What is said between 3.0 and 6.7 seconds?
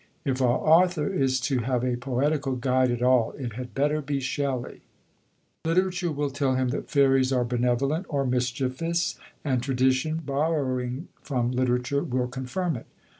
all it had better be Shelley. Literature will tell him